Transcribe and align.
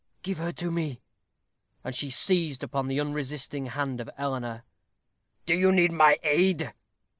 Give 0.23 0.39
her 0.39 0.51
to 0.53 0.71
me." 0.71 0.99
And 1.83 1.93
she 1.93 2.09
seized 2.09 2.63
upon 2.63 2.87
the 2.87 2.99
unresisting 2.99 3.67
hand 3.67 4.01
of 4.01 4.09
Eleanor. 4.17 4.63
"Do 5.45 5.53
you 5.53 5.71
need 5.71 5.91
my 5.91 6.17
aid?" 6.23 6.73